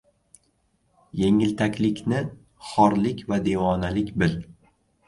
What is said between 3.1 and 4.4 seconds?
va devonalik bil.